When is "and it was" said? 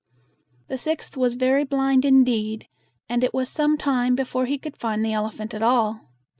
3.07-3.49